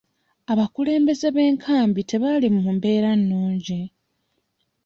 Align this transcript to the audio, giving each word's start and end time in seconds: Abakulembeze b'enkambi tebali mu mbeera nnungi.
Abakulembeze 0.51 1.27
b'enkambi 1.35 2.01
tebali 2.09 2.47
mu 2.55 2.61
mbeera 2.75 3.11
nnungi. 3.19 3.81